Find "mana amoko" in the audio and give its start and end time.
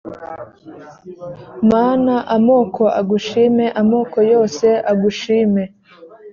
1.71-2.83